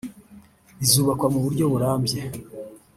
Bizubakwa 0.79 1.27
mu 1.33 1.39
buryo 1.45 1.65
burambye 1.71 2.21